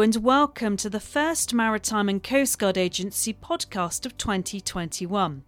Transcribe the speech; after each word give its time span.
Hello 0.00 0.06
and 0.06 0.24
welcome 0.24 0.78
to 0.78 0.88
the 0.88 0.98
first 0.98 1.52
Maritime 1.52 2.08
and 2.08 2.22
Coast 2.22 2.58
Guard 2.58 2.78
Agency 2.78 3.34
podcast 3.34 4.06
of 4.06 4.16
2021. 4.16 5.44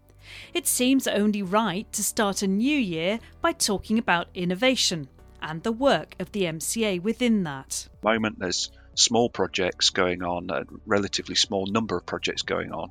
It 0.52 0.66
seems 0.66 1.06
only 1.08 1.42
right 1.42 1.90
to 1.94 2.04
start 2.04 2.42
a 2.42 2.46
new 2.46 2.78
year 2.78 3.18
by 3.40 3.52
talking 3.52 3.96
about 3.96 4.28
innovation 4.34 5.08
and 5.40 5.62
the 5.62 5.72
work 5.72 6.16
of 6.20 6.32
the 6.32 6.42
MCA 6.42 7.00
within 7.00 7.44
that. 7.44 7.88
The 8.02 8.10
moment, 8.10 8.40
there's 8.40 8.70
small 8.94 9.30
projects 9.30 9.88
going 9.88 10.22
on, 10.22 10.50
a 10.50 10.64
relatively 10.84 11.34
small 11.34 11.64
number 11.64 11.96
of 11.96 12.04
projects 12.04 12.42
going 12.42 12.72
on, 12.72 12.90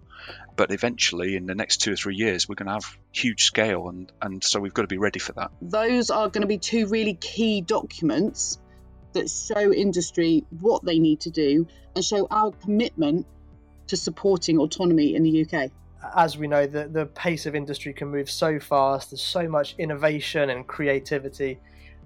but 0.56 0.72
eventually, 0.72 1.36
in 1.36 1.46
the 1.46 1.54
next 1.54 1.78
two 1.78 1.94
or 1.94 1.96
three 1.96 2.16
years, 2.16 2.50
we're 2.50 2.56
going 2.56 2.70
to 2.70 2.74
have 2.74 2.98
huge 3.12 3.44
scale, 3.44 3.88
and, 3.88 4.12
and 4.20 4.44
so 4.44 4.60
we've 4.60 4.74
got 4.74 4.82
to 4.82 4.88
be 4.88 4.98
ready 4.98 5.20
for 5.20 5.34
that. 5.34 5.52
Those 5.62 6.10
are 6.10 6.28
going 6.28 6.42
to 6.42 6.48
be 6.48 6.58
two 6.58 6.88
really 6.88 7.14
key 7.14 7.62
documents 7.62 8.58
that 9.14 9.30
show 9.30 9.72
industry 9.72 10.44
what 10.60 10.84
they 10.84 11.00
need 11.00 11.20
to 11.22 11.30
do 11.30 11.68
and 11.96 12.04
show 12.04 12.28
our 12.32 12.52
commitment 12.52 13.26
to 13.88 13.98
supporting 13.98 14.58
autonomy 14.58 15.16
in 15.16 15.24
the 15.24 15.46
UK. 15.46 15.70
As 16.16 16.38
we 16.38 16.48
know, 16.48 16.66
the, 16.66 16.88
the 16.88 17.06
pace 17.08 17.46
of 17.46 17.56
industry 17.56 17.94
can 17.94 18.08
move 18.08 18.30
so 18.30 18.60
fast, 18.60 19.12
there's 19.12 19.22
so 19.22 19.48
much 19.48 19.76
innovation 19.78 20.50
and 20.50 20.66
creativity. 20.66 21.60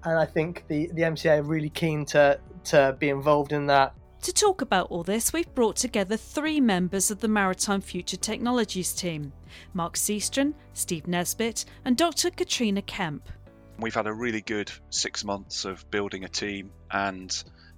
And 0.04 0.18
I 0.18 0.26
think 0.26 0.66
the, 0.68 0.88
the 0.94 1.04
MCA 1.04 1.40
are 1.40 1.44
really 1.44 1.70
keen 1.70 2.06
to, 2.08 2.40
to 2.66 2.96
be 3.00 3.10
involved 3.10 3.54
in 3.54 3.68
that. 3.68 3.94
To 4.24 4.34
talk 4.34 4.62
about 4.62 4.88
all 4.90 5.04
this, 5.04 5.32
we've 5.34 5.54
brought 5.54 5.76
together 5.76 6.18
three 6.18 6.60
members 6.60 7.12
of 7.12 7.20
the 7.20 7.28
Maritime 7.28 7.82
Future 7.82 8.18
Technologies 8.18 8.92
team 8.92 9.34
Mark 9.74 9.94
Seastron, 9.94 10.56
Steve 10.74 11.08
Nesbitt, 11.08 11.66
and 11.86 11.96
Dr. 11.96 12.32
Katrina 12.32 12.82
Kemp. 12.82 13.30
We've 13.78 13.94
had 13.94 14.08
a 14.08 14.14
really 14.14 14.42
good 14.42 14.72
six 14.90 15.24
months 15.26 15.66
of 15.66 15.90
building 15.92 16.24
a 16.24 16.30
team 16.30 16.72
and 16.90 17.32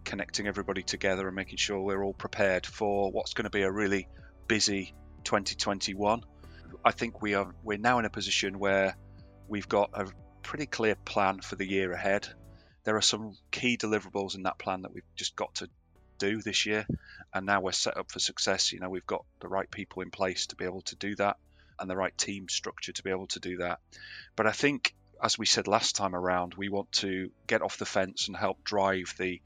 connecting 0.04 0.48
everybody 0.48 0.84
together 0.84 1.26
and 1.28 1.36
making 1.36 1.58
sure 1.58 1.80
we're 1.82 2.04
all 2.04 2.14
prepared 2.14 2.66
for 2.66 3.12
what's 3.12 3.34
going 3.34 3.46
to 3.46 3.50
be 3.50 3.64
a 3.64 3.72
really 3.72 4.08
busy 4.48 4.94
2021. 5.24 6.24
I 6.86 6.92
think 6.92 7.22
we 7.22 7.34
are 7.34 7.54
we're 7.64 7.80
now 7.80 8.00
in 8.00 8.06
a 8.06 8.10
position 8.10 8.60
where 8.60 8.96
we've 9.48 9.68
got 9.68 9.90
a 9.94 10.08
pretty 10.44 10.68
clear 10.68 10.96
plan 10.96 11.42
for 11.42 11.56
the 11.56 11.68
year 11.68 11.92
ahead. 11.92 12.28
There 12.84 12.96
are 12.96 13.02
some 13.02 13.36
key 13.52 13.76
deliverables 13.76 14.36
in 14.36 14.44
that 14.44 14.60
plan 14.60 14.84
that 14.84 14.94
we've 14.94 15.04
just 15.16 15.36
got 15.36 15.56
to 15.56 15.70
do 16.20 16.42
this 16.42 16.66
year, 16.66 16.86
and 17.34 17.46
now 17.46 17.62
we're 17.62 17.72
set 17.72 17.98
up 17.98 18.12
for 18.12 18.20
success. 18.20 18.72
You 18.72 18.80
know, 18.80 18.90
we've 18.90 19.06
got 19.06 19.26
the 19.40 19.48
right 19.48 19.70
people 19.70 20.04
in 20.04 20.12
place 20.12 20.48
to 20.48 20.56
be 20.56 20.66
able 20.66 20.82
to 20.84 20.96
do 20.96 21.16
that, 21.16 21.38
and 21.80 21.90
the 21.90 21.98
right 21.98 22.18
team 22.18 22.48
structure 22.50 22.94
to 22.94 23.04
be 23.04 23.10
able 23.10 23.28
to 23.28 23.40
do 23.40 23.58
that. 23.58 23.80
But 24.36 24.48
I 24.48 24.52
think 24.52 24.94
as 25.22 25.38
we 25.38 25.46
said 25.46 25.68
last 25.68 25.96
time 25.96 26.16
around, 26.16 26.54
we 26.56 26.70
want 26.70 26.92
to 26.94 27.32
get 27.48 27.62
off 27.62 27.78
the 27.78 27.86
fence 27.86 28.28
and 28.28 28.38
help 28.38 28.64
drive 28.64 29.14
the 29.18 29.42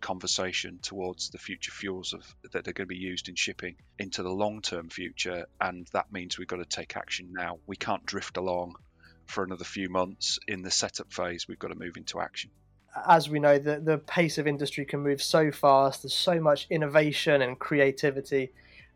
conversation 0.00 0.78
towards 0.82 1.30
the 1.30 1.38
future 1.38 1.72
fuels 1.72 2.12
of, 2.12 2.22
that 2.52 2.68
are 2.68 2.72
going 2.72 2.86
to 2.86 2.94
be 2.94 2.96
used 2.96 3.28
in 3.28 3.34
shipping 3.34 3.76
into 3.98 4.22
the 4.22 4.30
long-term 4.30 4.88
future, 4.88 5.46
and 5.60 5.88
that 5.92 6.12
means 6.12 6.38
we've 6.38 6.46
got 6.46 6.56
to 6.56 6.64
take 6.64 6.96
action 6.96 7.28
now. 7.32 7.58
We 7.66 7.76
can't 7.76 8.04
drift 8.06 8.36
along 8.36 8.76
for 9.26 9.42
another 9.42 9.64
few 9.64 9.88
months 9.88 10.38
in 10.46 10.62
the 10.62 10.70
setup 10.70 11.12
phase. 11.12 11.48
We've 11.48 11.58
got 11.58 11.68
to 11.68 11.74
move 11.74 11.96
into 11.96 12.20
action. 12.20 12.50
As 13.08 13.28
we 13.28 13.40
know, 13.40 13.58
the, 13.58 13.80
the 13.80 13.98
pace 13.98 14.38
of 14.38 14.46
industry 14.46 14.84
can 14.84 15.00
move 15.00 15.22
so 15.22 15.50
fast. 15.50 16.02
There's 16.02 16.14
so 16.14 16.40
much 16.40 16.66
innovation 16.70 17.42
and 17.42 17.58
creativity 17.58 18.52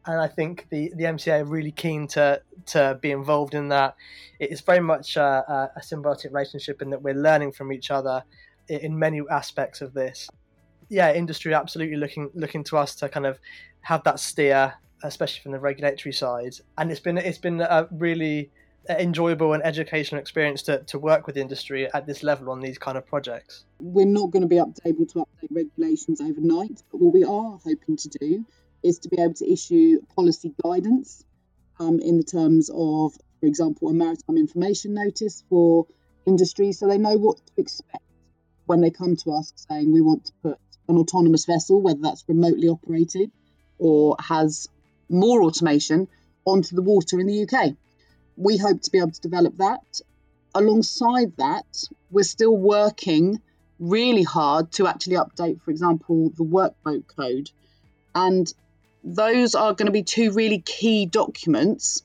and 0.06 0.20
I 0.20 0.28
think 0.28 0.66
the, 0.70 0.92
the 0.96 1.04
MCA 1.04 1.40
are 1.40 1.44
really 1.44 1.72
keen 1.72 2.06
to 2.08 2.42
to 2.66 2.98
be 3.00 3.10
involved 3.10 3.54
in 3.54 3.68
that. 3.68 3.96
It's 4.38 4.60
very 4.60 4.80
much 4.80 5.16
a, 5.16 5.70
a 5.76 5.80
symbiotic 5.80 6.32
relationship 6.32 6.80
in 6.80 6.90
that 6.90 7.02
we're 7.02 7.14
learning 7.14 7.52
from 7.52 7.72
each 7.72 7.90
other 7.90 8.24
in 8.68 8.98
many 8.98 9.20
aspects 9.30 9.80
of 9.80 9.92
this. 9.92 10.28
Yeah, 10.88 11.12
industry 11.12 11.54
absolutely 11.54 11.96
looking 11.96 12.30
looking 12.34 12.64
to 12.64 12.78
us 12.78 12.94
to 12.96 13.08
kind 13.08 13.26
of 13.26 13.38
have 13.82 14.02
that 14.04 14.20
steer, 14.20 14.74
especially 15.02 15.42
from 15.42 15.52
the 15.52 15.60
regulatory 15.60 16.12
side. 16.12 16.54
And 16.78 16.90
it's 16.90 17.00
been 17.00 17.18
it's 17.18 17.38
been 17.38 17.60
a 17.60 17.86
really 17.90 18.50
enjoyable 18.88 19.52
and 19.52 19.62
educational 19.62 20.18
experience 20.18 20.62
to, 20.62 20.82
to 20.84 20.98
work 20.98 21.26
with 21.26 21.36
industry 21.36 21.92
at 21.92 22.06
this 22.06 22.22
level 22.22 22.50
on 22.50 22.60
these 22.60 22.78
kind 22.78 22.96
of 22.96 23.06
projects. 23.06 23.64
We're 23.80 24.06
not 24.06 24.30
going 24.30 24.40
to 24.42 24.48
be 24.48 24.56
able 24.56 24.72
to 24.72 24.80
update 25.14 25.48
regulations 25.50 26.20
overnight, 26.20 26.82
but 26.90 27.00
what 27.00 27.12
we 27.12 27.22
are 27.22 27.58
hoping 27.62 27.96
to 27.98 28.08
do 28.08 28.46
is 28.82 29.00
to 29.00 29.08
be 29.08 29.20
able 29.20 29.34
to 29.34 29.50
issue 29.50 30.00
policy 30.14 30.54
guidance 30.62 31.24
um, 31.78 32.00
in 32.00 32.16
the 32.16 32.24
terms 32.24 32.70
of, 32.72 33.14
for 33.40 33.46
example, 33.46 33.88
a 33.88 33.94
maritime 33.94 34.36
information 34.36 34.94
notice 34.94 35.44
for 35.48 35.86
industry 36.26 36.72
so 36.72 36.86
they 36.86 36.98
know 36.98 37.16
what 37.16 37.38
to 37.38 37.52
expect 37.56 38.04
when 38.66 38.80
they 38.80 38.90
come 38.90 39.16
to 39.16 39.32
us 39.32 39.52
saying 39.68 39.92
we 39.92 40.00
want 40.00 40.26
to 40.26 40.32
put 40.42 40.58
an 40.88 40.96
autonomous 40.96 41.44
vessel, 41.44 41.80
whether 41.80 42.00
that's 42.00 42.24
remotely 42.28 42.68
operated 42.68 43.30
or 43.78 44.16
has 44.20 44.68
more 45.08 45.42
automation, 45.42 46.06
onto 46.44 46.74
the 46.74 46.82
water 46.82 47.18
in 47.20 47.26
the 47.26 47.42
UK. 47.42 47.74
We 48.36 48.56
hope 48.56 48.82
to 48.82 48.90
be 48.90 48.98
able 48.98 49.10
to 49.10 49.20
develop 49.20 49.56
that. 49.58 50.00
Alongside 50.54 51.36
that, 51.36 51.84
we're 52.10 52.22
still 52.22 52.56
working 52.56 53.40
really 53.78 54.22
hard 54.22 54.72
to 54.72 54.86
actually 54.86 55.16
update, 55.16 55.60
for 55.62 55.70
example, 55.70 56.30
the 56.36 56.44
workboat 56.44 57.06
code. 57.06 57.50
And 58.14 58.52
those 59.04 59.54
are 59.54 59.72
going 59.74 59.86
to 59.86 59.92
be 59.92 60.02
two 60.02 60.32
really 60.32 60.60
key 60.60 61.06
documents 61.06 62.02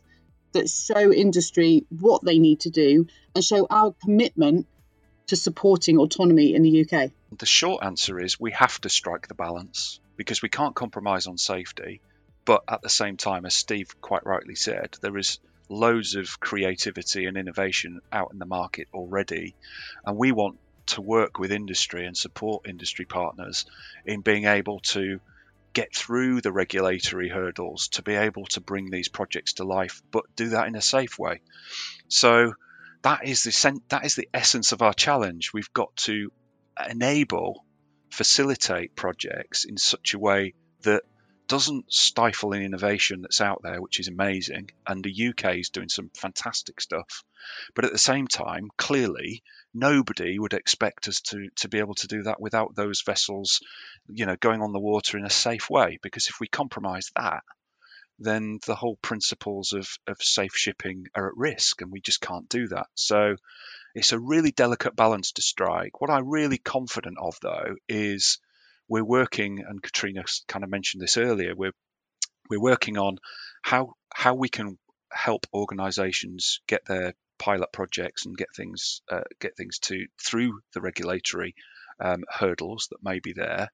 that 0.53 0.69
show 0.69 1.11
industry 1.11 1.85
what 1.89 2.23
they 2.23 2.39
need 2.39 2.61
to 2.61 2.69
do 2.69 3.07
and 3.33 3.44
show 3.44 3.67
our 3.69 3.94
commitment 4.03 4.67
to 5.28 5.35
supporting 5.35 5.97
autonomy 5.97 6.53
in 6.53 6.61
the 6.61 6.81
UK? 6.85 7.11
The 7.38 7.45
short 7.45 7.83
answer 7.83 8.19
is 8.19 8.39
we 8.39 8.51
have 8.51 8.79
to 8.81 8.89
strike 8.89 9.28
the 9.28 9.33
balance 9.33 10.00
because 10.16 10.41
we 10.41 10.50
can't 10.50 10.75
compromise 10.75 11.28
on 11.28 11.38
safety. 11.38 12.01
But 12.45 12.63
at 12.67 12.81
the 12.81 12.89
same 12.89 13.17
time, 13.17 13.45
as 13.45 13.56
Steve 13.56 14.00
quite 14.01 14.25
rightly 14.25 14.56
said, 14.56 14.97
there 15.01 15.17
is 15.17 15.39
loads 15.67 16.16
of 16.16 16.39
creativity 16.39 17.25
and 17.25 17.38
innovation 17.38 18.01
out 18.12 18.31
in 18.31 18.39
the 18.39 18.45
market 18.45 18.88
already. 18.94 19.56
And 20.06 20.16
we 20.16 20.31
want 20.31 20.57
to 20.88 21.01
work 21.01 21.39
with 21.39 21.51
industry 21.51 22.06
and 22.06 22.16
support 22.16 22.67
industry 22.67 23.06
partners 23.06 23.66
in 24.06 24.22
being 24.22 24.45
able 24.45 24.79
to 24.79 25.19
get 25.75 25.94
through 25.94 26.41
the 26.41 26.53
regulatory 26.53 27.30
hurdles 27.30 27.90
to 27.90 28.02
be 28.02 28.16
able 28.16 28.46
to 28.46 28.62
bring 28.62 28.90
these 28.90 29.09
projects 29.09 29.53
to 29.53 29.63
life, 29.63 30.02
but 30.09 30.24
do 30.36 30.50
that 30.50 30.68
in 30.68 30.75
a 30.75 30.81
safe 30.81 31.19
way. 31.19 31.41
So 32.08 32.53
that 33.03 33.28
is 33.28 33.44
the 33.44 33.81
that 33.90 34.06
is 34.06 34.16
the 34.16 34.30
essence 34.34 34.72
of 34.72 34.81
our 34.81 34.94
challenge. 34.94 35.52
We've 35.53 35.74
got 35.74 35.96
to 36.08 36.31
enable, 36.90 37.66
facilitate 38.09 38.96
projects 38.96 39.66
in 39.66 39.78
such 39.78 40.13
a 40.13 40.19
way 40.19 40.53
that 40.81 41.03
doesn't 41.47 41.94
stifle 41.94 42.53
an 42.53 42.63
innovation 42.63 43.22
that's 43.22 43.42
out 43.42 43.62
there, 43.62 43.81
which 43.81 44.00
is 44.00 44.07
amazing. 44.07 44.72
And 44.88 45.03
the 45.03 45.28
UK 45.30 45.57
is 45.57 45.69
doing 45.69 45.90
some 45.90 46.09
fantastic 46.18 46.81
stuff. 46.81 47.24
But 47.75 47.86
at 47.86 47.92
the 47.92 47.97
same 48.00 48.28
time, 48.28 48.69
clearly, 48.78 49.44
nobody 49.75 50.40
would 50.40 50.53
expect 50.53 51.08
us 51.08 51.22
to, 51.22 51.50
to 51.58 51.68
be 51.68 51.80
able 51.80 51.96
to 51.96 52.08
do 52.08 52.24
that 52.24 52.40
without 52.40 52.75
those 52.75 53.02
vessels, 53.02 53.59
you 54.08 54.25
know, 54.25 54.38
going 54.40 54.62
on 54.62 54.72
the 54.72 54.80
water 54.80 55.18
in 55.18 55.25
a 55.25 55.30
safe 55.30 55.69
way. 55.69 56.00
Because 56.02 56.28
if 56.28 56.40
we 56.40 56.47
compromise 56.47 57.12
that, 57.16 57.44
then 58.18 58.59
the 58.66 58.75
whole 58.75 58.97
principles 59.02 59.74
of, 59.74 59.88
of 60.08 60.18
safe 60.22 60.56
shipping 60.56 61.08
are 61.13 61.28
at 61.28 61.38
risk, 61.38 61.81
and 61.81 61.91
we 61.91 62.00
just 62.00 62.22
can't 62.22 62.47
do 62.47 62.68
that. 62.69 62.88
So 62.96 63.36
it's 63.94 64.13
a 64.13 64.19
really 64.19 64.52
delicate 64.52 64.96
balance 64.96 65.34
to 65.34 65.41
strike. 65.41 66.00
What 66.00 66.09
I'm 66.09 66.30
really 66.30 66.57
confident 66.57 67.18
of, 67.19 67.38
though, 67.42 67.75
is 67.90 68.40
we're 68.88 69.03
working, 69.03 69.63
and 69.68 69.81
Katrina 69.81 70.24
kind 70.47 70.63
of 70.63 70.69
mentioned 70.69 71.03
this 71.03 71.18
earlier. 71.18 71.53
We're 71.56 71.74
we're 72.50 72.62
working 72.62 72.97
on 72.97 73.18
how 73.63 73.96
how 74.13 74.36
we 74.36 74.50
can 74.50 74.78
help 75.12 75.47
organisations 75.53 76.62
get 76.68 76.86
their 76.86 77.16
pilot 77.45 77.72
projects 77.72 78.25
and 78.25 78.36
get 78.36 78.47
things 78.56 79.01
uh, 79.12 79.21
get 79.39 79.56
things 79.56 79.77
to 79.77 80.07
through 80.19 80.59
the 80.74 80.81
regulatory 80.81 81.53
um, 82.00 82.24
hurdles 82.27 82.88
that 82.89 83.03
may 83.03 83.19
be 83.19 83.33
there, 83.33 83.69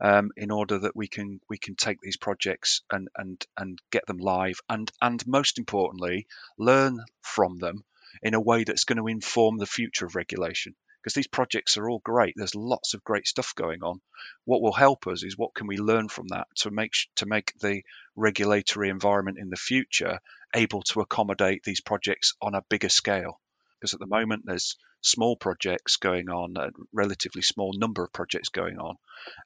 um, 0.00 0.30
in 0.36 0.50
order 0.50 0.80
that 0.80 0.96
we 0.96 1.06
can 1.06 1.40
we 1.48 1.56
can 1.56 1.76
take 1.76 1.98
these 2.02 2.16
projects 2.16 2.82
and 2.90 3.08
and 3.16 3.46
and 3.56 3.78
get 3.92 4.04
them 4.06 4.18
live 4.18 4.58
and 4.68 4.90
and 5.00 5.24
most 5.24 5.58
importantly 5.58 6.26
learn 6.58 6.98
from 7.20 7.58
them 7.58 7.84
in 8.22 8.34
a 8.34 8.40
way 8.40 8.64
that's 8.64 8.84
going 8.84 8.98
to 8.98 9.06
inform 9.06 9.56
the 9.56 9.66
future 9.78 10.04
of 10.04 10.16
regulation 10.16 10.74
because 11.02 11.14
these 11.14 11.26
projects 11.26 11.76
are 11.76 11.90
all 11.90 12.00
great. 12.04 12.34
There's 12.36 12.54
lots 12.54 12.94
of 12.94 13.02
great 13.02 13.26
stuff 13.26 13.54
going 13.56 13.82
on. 13.82 14.00
What 14.44 14.62
will 14.62 14.72
help 14.72 15.06
us 15.06 15.24
is 15.24 15.36
what 15.36 15.54
can 15.54 15.66
we 15.66 15.78
learn 15.78 16.08
from 16.08 16.28
that 16.28 16.46
to 16.56 16.70
make 16.70 16.92
to 17.16 17.26
make 17.26 17.52
the 17.60 17.82
regulatory 18.14 18.88
environment 18.88 19.38
in 19.38 19.50
the 19.50 19.56
future 19.56 20.20
able 20.54 20.82
to 20.82 21.00
accommodate 21.00 21.62
these 21.64 21.80
projects 21.80 22.34
on 22.40 22.54
a 22.54 22.62
bigger 22.68 22.88
scale. 22.88 23.40
Because 23.80 23.94
at 23.94 24.00
the 24.00 24.06
moment 24.06 24.44
there's 24.46 24.76
small 25.00 25.34
projects 25.34 25.96
going 25.96 26.28
on, 26.28 26.54
a 26.56 26.70
relatively 26.92 27.42
small 27.42 27.72
number 27.76 28.04
of 28.04 28.12
projects 28.12 28.50
going 28.50 28.78
on, 28.78 28.94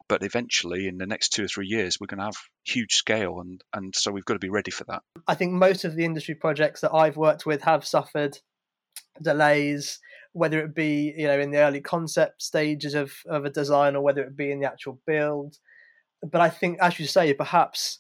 but 0.09 0.23
eventually 0.23 0.87
in 0.87 0.99
the 0.99 1.07
next 1.07 1.31
two 1.31 1.45
or 1.45 1.49
three 1.49 1.67
years 1.67 1.99
we're 1.99 2.07
going 2.07 2.19
to 2.19 2.27
have 2.27 2.37
huge 2.65 2.95
scale, 2.95 3.41
and 3.41 3.63
and 3.73 3.95
so 3.97 4.13
we've 4.13 4.27
got 4.27 4.35
to 4.35 4.41
be 4.41 4.51
ready 4.51 4.71
for 4.71 4.85
that. 4.85 5.03
I 5.27 5.35
think 5.35 5.53
most 5.53 5.85
of 5.85 5.97
the 5.97 6.05
industry 6.05 6.35
projects 6.35 6.83
that 6.83 6.93
I've 6.93 7.17
worked 7.17 7.47
with 7.47 7.63
have 7.63 7.87
suffered 7.87 8.39
delays 9.23 9.99
whether 10.37 10.61
it 10.61 10.75
be 10.75 11.15
you 11.17 11.27
know 11.27 11.39
in 11.39 11.51
the 11.51 11.59
early 11.59 11.81
concept 11.81 12.43
stages 12.43 12.95
of, 12.95 13.13
of 13.27 13.45
a 13.45 13.51
design 13.51 13.97
or 13.97 14.03
whether 14.03 14.23
it 14.23 14.37
be 14.37 14.51
in 14.51 14.61
the 14.61 14.67
actual 14.67 15.01
build 15.07 15.57
but 16.23 16.41
I 16.41 16.49
think, 16.49 16.79
as 16.81 16.99
you 16.99 17.07
say, 17.07 17.33
perhaps 17.35 17.99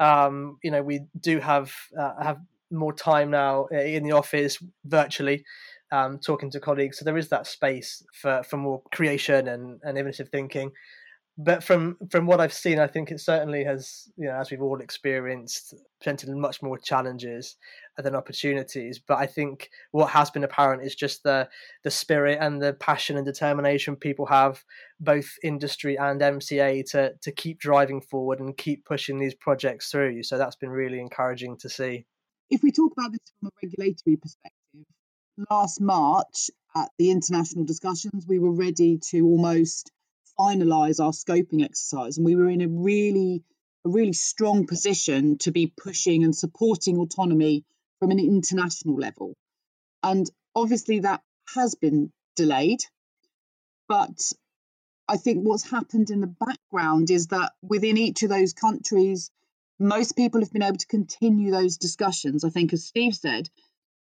um, 0.00 0.58
you 0.62 0.70
know 0.70 0.82
we 0.82 1.00
do 1.20 1.40
have 1.40 1.72
uh, 1.98 2.22
have 2.22 2.38
more 2.70 2.92
time 2.92 3.30
now 3.30 3.66
in 3.66 4.02
the 4.02 4.12
office 4.12 4.58
virtually 4.84 5.44
um, 5.92 6.18
talking 6.18 6.50
to 6.50 6.60
colleagues. 6.60 6.98
So 6.98 7.04
there 7.04 7.16
is 7.16 7.28
that 7.28 7.46
space 7.46 8.02
for, 8.12 8.42
for 8.42 8.56
more 8.56 8.82
creation 8.92 9.48
and, 9.48 9.80
and 9.82 9.96
innovative 9.96 10.28
thinking. 10.30 10.72
But 11.36 11.62
from 11.64 11.96
from 12.10 12.26
what 12.26 12.40
I've 12.40 12.52
seen, 12.52 12.78
I 12.78 12.86
think 12.86 13.10
it 13.10 13.20
certainly 13.20 13.64
has, 13.64 14.08
you 14.16 14.26
know, 14.26 14.34
as 14.34 14.50
we've 14.50 14.62
all 14.62 14.80
experienced, 14.80 15.74
presented 16.00 16.30
much 16.30 16.62
more 16.62 16.78
challenges 16.78 17.56
than 18.02 18.14
opportunities. 18.14 18.98
But 18.98 19.18
I 19.18 19.26
think 19.26 19.70
what 19.92 20.10
has 20.10 20.30
been 20.30 20.44
apparent 20.44 20.82
is 20.82 20.94
just 20.94 21.22
the 21.22 21.48
the 21.82 21.90
spirit 21.90 22.38
and 22.40 22.60
the 22.60 22.72
passion 22.72 23.16
and 23.16 23.24
determination 23.24 23.96
people 23.96 24.26
have, 24.26 24.64
both 25.00 25.26
industry 25.42 25.96
and 25.96 26.20
MCA, 26.20 26.84
to 26.90 27.14
to 27.20 27.32
keep 27.32 27.58
driving 27.58 28.00
forward 28.00 28.40
and 28.40 28.56
keep 28.56 28.84
pushing 28.84 29.18
these 29.18 29.34
projects 29.34 29.90
through. 29.90 30.22
So 30.22 30.38
that's 30.38 30.56
been 30.56 30.70
really 30.70 31.00
encouraging 31.00 31.58
to 31.58 31.68
see. 31.68 32.06
If 32.50 32.62
we 32.62 32.72
talk 32.72 32.92
about 32.96 33.12
this 33.12 33.20
from 33.40 33.48
a 33.48 33.50
regulatory 33.62 34.16
perspective, 34.16 34.84
last 35.50 35.80
March 35.80 36.50
at 36.76 36.90
the 36.98 37.10
international 37.10 37.64
discussions, 37.64 38.26
we 38.28 38.38
were 38.38 38.52
ready 38.52 38.98
to 39.10 39.20
almost 39.22 39.90
finalize 40.38 41.00
our 41.00 41.12
scoping 41.12 41.64
exercise, 41.64 42.16
and 42.16 42.26
we 42.26 42.36
were 42.36 42.50
in 42.50 42.60
a 42.60 42.68
really 42.68 43.44
a 43.86 43.90
really 43.90 44.12
strong 44.12 44.66
position 44.66 45.36
to 45.38 45.52
be 45.52 45.66
pushing 45.66 46.24
and 46.24 46.34
supporting 46.34 46.96
autonomy 46.96 47.64
from 48.04 48.10
an 48.10 48.18
international 48.18 48.96
level. 48.96 49.34
And 50.02 50.30
obviously, 50.54 51.00
that 51.00 51.22
has 51.54 51.74
been 51.74 52.12
delayed. 52.36 52.80
But 53.88 54.20
I 55.08 55.16
think 55.16 55.42
what's 55.42 55.70
happened 55.70 56.10
in 56.10 56.20
the 56.20 56.26
background 56.26 57.10
is 57.10 57.28
that 57.28 57.52
within 57.62 57.96
each 57.96 58.22
of 58.22 58.28
those 58.28 58.52
countries, 58.52 59.30
most 59.78 60.16
people 60.16 60.42
have 60.42 60.52
been 60.52 60.62
able 60.62 60.76
to 60.76 60.86
continue 60.86 61.50
those 61.50 61.78
discussions. 61.78 62.44
I 62.44 62.50
think, 62.50 62.74
as 62.74 62.84
Steve 62.84 63.14
said, 63.14 63.48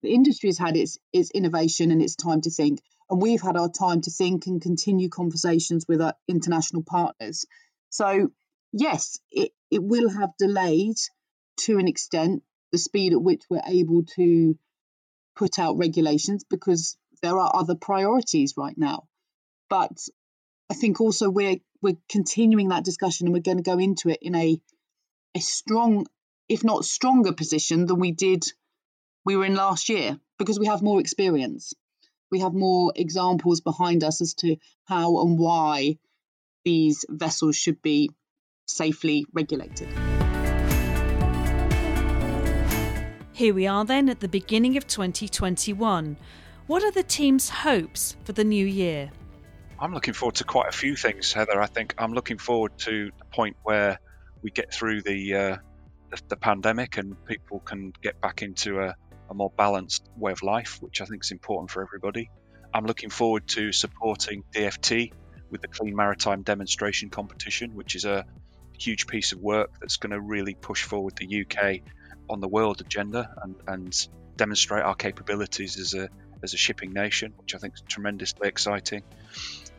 the 0.02 0.16
industry 0.16 0.50
has 0.50 0.58
had 0.58 0.76
its 0.76 0.98
its 1.14 1.30
innovation 1.30 1.92
and 1.92 2.02
its 2.02 2.16
time 2.16 2.42
to 2.42 2.50
think, 2.50 2.82
and 3.08 3.22
we've 3.22 3.42
had 3.42 3.56
our 3.56 3.70
time 3.70 4.02
to 4.02 4.10
think 4.10 4.48
and 4.48 4.60
continue 4.60 5.10
conversations 5.10 5.86
with 5.88 6.02
our 6.02 6.16
international 6.28 6.82
partners. 6.82 7.46
So 7.92 8.32
yes, 8.74 9.20
it, 9.30 9.52
it 9.70 9.84
will 9.84 10.10
have 10.10 10.32
delayed 10.40 10.98
to 11.66 11.78
an 11.78 11.88
extent 11.88 12.42
the 12.76 12.80
speed 12.80 13.14
at 13.14 13.22
which 13.22 13.42
we're 13.50 13.62
able 13.66 14.04
to 14.04 14.58
put 15.38 15.60
out 15.60 15.78
regulations 15.78 16.44
because 16.50 16.98
there 17.22 17.40
are 17.40 17.56
other 17.56 17.76
priorities 17.76 18.56
right 18.58 18.78
now. 18.78 19.04
But 19.70 19.98
I 20.70 20.74
think 20.74 21.00
also 21.00 21.30
we're 21.30 21.56
we're 21.82 21.96
continuing 22.10 22.70
that 22.70 22.84
discussion 22.84 23.28
and 23.28 23.34
we're 23.34 23.40
going 23.40 23.64
to 23.64 23.72
go 23.72 23.80
into 23.80 24.10
it 24.10 24.20
in 24.22 24.36
a 24.36 24.60
a 25.36 25.40
strong, 25.40 26.06
if 26.50 26.66
not 26.66 26.84
stronger 26.84 27.32
position 27.32 27.86
than 27.86 27.98
we 27.98 28.12
did 28.12 28.44
we 29.24 29.38
were 29.38 29.46
in 29.46 29.56
last 29.56 29.88
year 29.88 30.20
because 30.38 30.60
we 30.60 30.66
have 30.66 30.82
more 30.82 31.00
experience. 31.00 31.74
We 32.30 32.42
have 32.42 32.54
more 32.54 32.92
examples 32.94 33.62
behind 33.62 34.04
us 34.04 34.20
as 34.20 34.34
to 34.36 34.58
how 34.84 35.22
and 35.22 35.40
why 35.40 35.98
these 36.66 37.06
vessels 37.08 37.56
should 37.56 37.82
be 37.82 38.12
safely 38.68 39.26
regulated. 39.34 39.88
Here 43.36 43.54
we 43.54 43.68
are 43.68 43.84
then 43.84 44.08
at 44.08 44.22
the 44.22 44.30
beginning 44.30 44.78
of 44.78 44.88
2021. 44.88 46.16
What 46.68 46.84
are 46.84 46.92
the 46.92 47.04
team's 47.04 47.50
hopes 47.50 48.16
for 48.24 48.32
the 48.32 48.46
new 48.46 48.66
year? 48.66 49.12
I'm 49.78 49.94
looking 49.94 50.14
forward 50.14 50.36
to 50.36 50.46
quite 50.46 50.70
a 50.70 50.72
few 50.72 50.96
things, 50.96 51.34
Heather. 51.34 51.60
I 51.62 51.66
think 51.66 51.96
I'm 51.98 52.14
looking 52.14 52.38
forward 52.38 52.78
to 52.78 53.12
the 53.20 53.26
point 53.26 53.58
where 53.64 54.00
we 54.42 54.52
get 54.52 54.74
through 54.74 55.02
the 55.02 55.36
uh, 55.36 55.58
the, 56.12 56.22
the, 56.30 56.38
pandemic 56.38 56.96
and 56.96 57.26
people 57.26 57.60
can 57.60 57.92
get 58.02 58.22
back 58.22 58.42
into 58.42 58.80
a, 58.80 58.96
a 59.30 59.34
more 59.34 59.52
balanced 59.58 60.08
way 60.16 60.32
of 60.32 60.42
life, 60.42 60.78
which 60.82 61.02
I 61.02 61.06
think 61.06 61.26
is 61.26 61.32
important 61.32 61.72
for 61.72 61.82
everybody. 61.82 62.30
I'm 62.74 62.86
looking 62.86 63.10
forward 63.10 63.50
to 63.50 63.74
supporting 63.74 64.46
DFT 64.54 65.12
with 65.50 65.62
the 65.62 65.68
Clean 65.68 65.94
Maritime 65.94 66.44
Demonstration 66.44 67.10
Competition, 67.10 67.76
which 67.76 67.96
is 67.96 68.06
a 68.06 68.24
huge 68.80 69.08
piece 69.08 69.34
of 69.34 69.40
work 69.40 69.72
that's 69.82 69.98
going 69.98 70.12
to 70.12 70.22
really 70.22 70.54
push 70.54 70.84
forward 70.84 71.18
the 71.18 71.46
UK 71.46 71.82
on 72.30 72.40
the 72.40 72.48
world 72.48 72.82
agenda 72.82 73.34
and, 73.42 73.56
and 73.68 74.08
demonstrate 74.36 74.84
our 74.84 74.96
capabilities 74.96 75.80
as 75.80 75.94
a 75.94 76.10
as 76.44 76.54
a 76.54 76.58
shipping 76.58 76.94
nation, 76.94 77.34
which 77.38 77.56
I 77.56 77.58
think 77.58 77.76
is 77.76 77.82
tremendously 77.88 78.48
exciting. 78.48 79.04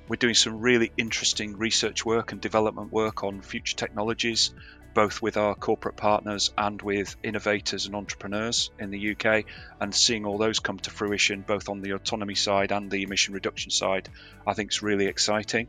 We're 0.08 0.16
doing 0.16 0.34
some 0.34 0.60
really 0.60 0.90
interesting 0.96 1.56
research 1.56 2.04
work 2.04 2.32
and 2.32 2.40
development 2.40 2.92
work 2.92 3.24
on 3.24 3.42
future 3.42 3.76
technologies 3.76 4.52
both 4.96 5.20
with 5.20 5.36
our 5.36 5.54
corporate 5.54 5.94
partners 5.94 6.54
and 6.56 6.80
with 6.80 7.16
innovators 7.22 7.84
and 7.84 7.94
entrepreneurs 7.94 8.70
in 8.78 8.88
the 8.88 9.10
UK, 9.10 9.44
and 9.78 9.94
seeing 9.94 10.24
all 10.24 10.38
those 10.38 10.58
come 10.58 10.78
to 10.78 10.90
fruition, 10.90 11.42
both 11.42 11.68
on 11.68 11.82
the 11.82 11.90
autonomy 11.90 12.34
side 12.34 12.72
and 12.72 12.90
the 12.90 13.02
emission 13.02 13.34
reduction 13.34 13.70
side, 13.70 14.08
I 14.46 14.54
think 14.54 14.72
is 14.72 14.80
really 14.80 15.04
exciting. 15.04 15.68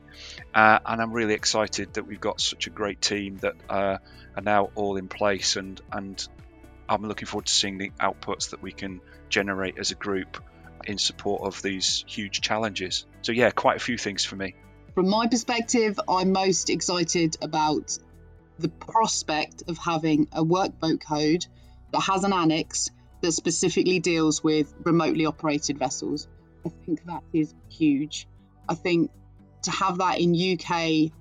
Uh, 0.54 0.80
and 0.86 1.02
I'm 1.02 1.12
really 1.12 1.34
excited 1.34 1.96
that 1.96 2.08
we've 2.08 2.22
got 2.22 2.40
such 2.40 2.68
a 2.68 2.70
great 2.70 3.02
team 3.02 3.36
that 3.40 3.56
uh, 3.70 3.98
are 4.38 4.42
now 4.42 4.70
all 4.76 4.96
in 4.96 5.10
place, 5.10 5.58
and 5.58 5.82
and 5.92 6.26
I'm 6.90 7.04
looking 7.04 7.28
forward 7.28 7.46
to 7.48 7.54
seeing 7.54 7.78
the 7.78 7.92
outputs 8.00 8.52
that 8.52 8.62
we 8.62 8.72
can 8.72 9.02
generate 9.30 9.78
as 9.78 9.92
a 9.92 9.96
group 9.96 10.44
in 10.86 10.98
support 10.98 11.42
of 11.42 11.62
these 11.62 12.04
huge 12.08 12.42
challenges. 12.42 13.06
So 13.22 13.32
yeah, 13.32 13.52
quite 13.52 13.78
a 13.78 13.80
few 13.80 13.98
things 13.98 14.24
for 14.24 14.36
me. 14.36 14.56
From 14.96 15.10
my 15.10 15.28
perspective, 15.28 16.00
I'm 16.08 16.32
most 16.32 16.70
excited 16.70 17.38
about 17.42 17.98
the 18.58 18.70
prospect 18.70 19.64
of 19.68 19.78
having 19.78 20.28
a 20.32 20.44
workboat 20.44 21.02
code 21.06 21.46
that 21.92 22.00
has 22.00 22.24
an 22.24 22.34
annex 22.34 22.90
that 23.22 23.32
specifically 23.32 24.00
deals 24.00 24.44
with 24.44 24.74
remotely 24.84 25.26
operated 25.26 25.78
vessels. 25.78 26.28
I 26.66 26.70
think 26.86 27.06
that 27.06 27.24
is 27.34 27.54
huge. 27.70 28.28
I 28.68 28.76
think 28.76 29.12
to 29.64 29.72
have 29.72 30.00
that 30.00 30.20
in 30.20 30.34
UK 30.34 31.12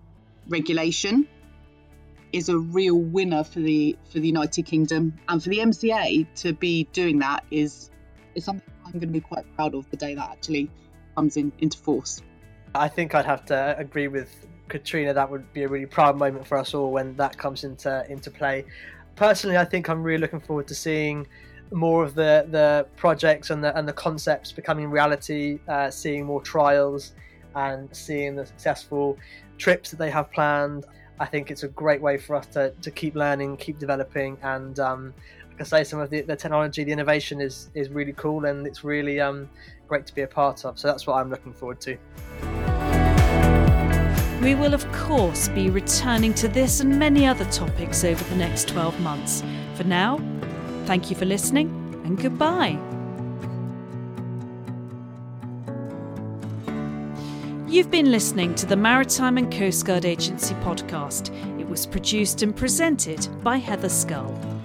regulation 0.48 1.28
is 2.32 2.49
a 2.49 2.58
real 2.58 2.99
winner 2.99 3.44
for 3.44 3.61
the 3.61 3.96
for 4.11 4.19
the 4.19 4.26
United 4.26 4.64
Kingdom 4.64 5.14
and 5.28 5.43
for 5.43 5.49
the 5.49 5.58
MCA 5.58 6.26
to 6.37 6.52
be 6.52 6.84
doing 6.93 7.19
that 7.20 7.44
is 7.50 7.90
is 8.34 8.44
something 8.44 8.70
I'm 8.84 8.93
going 8.93 9.00
to 9.00 9.06
be 9.06 9.20
quite 9.20 9.44
proud 9.56 9.75
of 9.75 9.88
the 9.90 9.96
day 9.96 10.14
that 10.14 10.31
actually 10.31 10.71
comes 11.14 11.37
in 11.37 11.52
into 11.59 11.78
force. 11.78 12.21
I 12.75 12.88
think 12.88 13.14
I'd 13.14 13.25
have 13.25 13.45
to 13.47 13.76
agree 13.78 14.09
with 14.09 14.47
Katrina, 14.68 15.14
that 15.14 15.30
would 15.30 15.52
be 15.52 15.62
a 15.62 15.68
really 15.68 15.87
proud 15.87 16.16
moment 16.16 16.47
for 16.47 16.59
us 16.59 16.75
all 16.75 16.90
when 16.90 17.16
that 17.16 17.37
comes 17.38 17.64
into 17.64 18.04
into 18.11 18.30
play. 18.30 18.64
Personally, 19.14 19.56
I 19.56 19.64
think 19.64 19.88
I'm 19.88 20.02
really 20.02 20.21
looking 20.21 20.40
forward 20.40 20.68
to 20.68 20.75
seeing 20.75 21.26
more 21.73 22.04
of 22.04 22.14
the 22.14 22.47
the 22.50 22.87
projects 22.97 23.50
and 23.50 23.62
the 23.62 23.76
and 23.76 23.88
the 23.88 23.92
concepts 23.92 24.52
becoming 24.52 24.90
reality, 24.90 25.61
uh, 25.68 25.90
seeing 25.90 26.25
more 26.25 26.42
trials, 26.42 27.12
and 27.54 27.95
seeing 27.95 28.37
the 28.37 28.47
successful 28.47 29.16
trips 29.59 29.90
that 29.90 29.99
they 29.99 30.11
have 30.11 30.30
planned. 30.33 30.85
I 31.18 31.26
think 31.26 31.50
it's 31.50 31.62
a 31.62 31.68
great 31.68 32.00
way 32.00 32.18
for 32.18 32.37
us 32.37 32.46
to, 32.49 32.70
to 32.82 32.90
keep 32.90 33.14
learning, 33.14 33.56
keep 33.56 33.78
developing, 33.78 34.37
and 34.42 34.78
um, 34.78 35.14
like 35.52 35.61
I 35.61 35.64
say, 35.64 35.85
some 35.85 36.00
of 36.00 36.11
the, 36.11 36.20
the 36.20 36.37
technology, 36.37 36.85
the 36.85 36.92
innovation 36.92 37.40
is 37.40 37.70
is 37.75 37.88
really 37.88 38.12
cool, 38.12 38.44
and 38.44 38.66
it's 38.66 38.85
really 38.85 39.20
um, 39.20 39.49
great 39.88 40.06
to 40.06 40.14
be 40.14 40.23
a 40.23 40.26
part 40.26 40.64
of. 40.64 40.78
So 40.78 40.88
that's 40.88 41.06
what 41.06 41.14
I'm 41.14 41.30
looking 41.30 41.54
forward 41.54 41.80
to. 41.82 41.96
We 44.42 44.54
will, 44.54 44.75
of 44.75 44.90
course, 44.92 45.49
be 45.49 45.70
returning 45.70 46.35
to 46.35 46.49
this 46.49 46.80
and 46.80 46.99
many 46.99 47.26
other 47.26 47.46
topics 47.46 48.04
over 48.04 48.23
the 48.25 48.37
next 48.37 48.68
12 48.68 49.00
months. 49.00 49.42
For 49.75 49.85
now, 49.85 50.18
thank 50.85 51.11
you 51.11 51.16
for 51.16 51.25
listening 51.25 51.68
and 52.04 52.16
goodbye. 52.16 52.78
You've 57.76 57.90
been 57.90 58.11
listening 58.11 58.54
to 58.54 58.64
the 58.64 58.75
Maritime 58.75 59.37
and 59.37 59.52
Coastguard 59.52 60.06
Agency 60.06 60.54
podcast. 60.54 61.28
It 61.61 61.68
was 61.68 61.85
produced 61.85 62.40
and 62.40 62.56
presented 62.56 63.28
by 63.45 63.59
Heather 63.59 63.90
Scull. 63.90 64.55